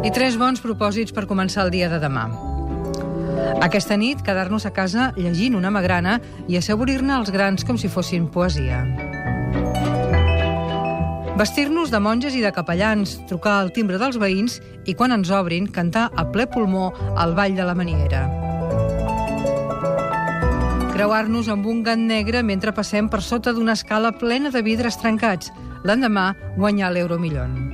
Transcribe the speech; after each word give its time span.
I 0.00 0.08
tres 0.08 0.38
bons 0.40 0.62
propòsits 0.64 1.12
per 1.12 1.26
començar 1.28 1.66
el 1.66 1.70
dia 1.74 1.90
de 1.92 1.98
demà. 2.00 2.24
Aquesta 3.60 3.98
nit, 4.00 4.22
quedar-nos 4.24 4.64
a 4.64 4.72
casa 4.72 5.10
llegint 5.16 5.58
una 5.58 5.68
magrana 5.68 6.14
i 6.48 6.56
assaborir-ne 6.56 7.12
els 7.18 7.28
grans 7.34 7.66
com 7.68 7.76
si 7.76 7.90
fossin 7.92 8.30
poesia. 8.32 8.80
Vestir-nos 11.36 11.92
de 11.92 12.00
monges 12.00 12.32
i 12.36 12.40
de 12.40 12.52
capellans, 12.52 13.18
trucar 13.28 13.58
al 13.60 13.72
timbre 13.76 14.00
dels 14.00 14.16
veïns 14.20 14.58
i, 14.86 14.94
quan 14.96 15.12
ens 15.12 15.28
obrin, 15.36 15.68
cantar 15.68 16.08
a 16.16 16.24
ple 16.32 16.48
pulmó 16.48 16.90
al 17.20 17.36
Vall 17.36 17.56
de 17.60 17.68
la 17.68 17.76
Maniera. 17.76 18.24
Creuar-nos 20.96 21.48
amb 21.52 21.68
un 21.68 21.84
gat 21.84 22.00
negre 22.00 22.40
mentre 22.40 22.72
passem 22.76 23.08
per 23.12 23.20
sota 23.20 23.52
d'una 23.52 23.76
escala 23.76 24.16
plena 24.16 24.48
de 24.48 24.64
vidres 24.64 24.96
trencats, 25.00 25.52
l'endemà 25.84 26.30
guanyar 26.56 26.92
l'euromillón. 26.92 27.60